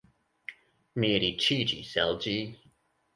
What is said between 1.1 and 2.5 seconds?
riĉiĝis el ĝi.